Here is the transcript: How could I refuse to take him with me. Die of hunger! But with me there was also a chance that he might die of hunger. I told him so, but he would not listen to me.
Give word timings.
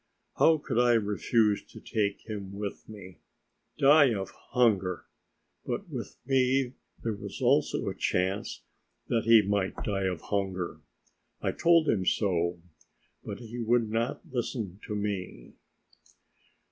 How 0.39 0.57
could 0.57 0.79
I 0.79 0.93
refuse 0.93 1.63
to 1.65 1.79
take 1.79 2.21
him 2.27 2.53
with 2.53 2.89
me. 2.89 3.19
Die 3.77 4.11
of 4.15 4.31
hunger! 4.31 5.05
But 5.63 5.89
with 5.89 6.17
me 6.25 6.73
there 7.03 7.13
was 7.13 7.39
also 7.39 7.87
a 7.87 7.93
chance 7.93 8.63
that 9.09 9.25
he 9.25 9.43
might 9.43 9.75
die 9.83 10.05
of 10.05 10.21
hunger. 10.21 10.79
I 11.39 11.51
told 11.51 11.87
him 11.87 12.03
so, 12.07 12.59
but 13.23 13.37
he 13.41 13.59
would 13.59 13.91
not 13.91 14.21
listen 14.27 14.79
to 14.87 14.95
me. 14.95 15.53